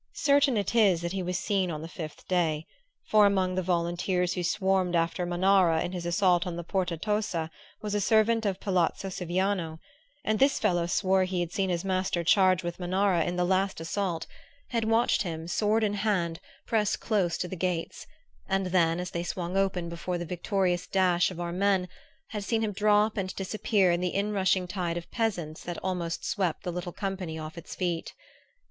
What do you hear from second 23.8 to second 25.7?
in the inrushing tide of peasants